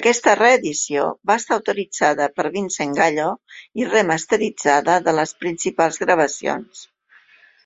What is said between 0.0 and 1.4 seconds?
Aquesta reedició va